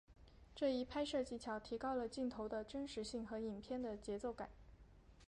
[0.55, 4.49] 这一拍摄技巧提高了镜头的真实性和影片的节奏感。